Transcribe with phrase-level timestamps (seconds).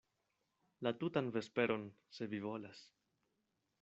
[0.87, 1.85] La tutan vesperon,
[2.19, 2.83] se vi volas.